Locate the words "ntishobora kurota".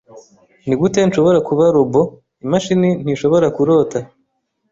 3.03-3.99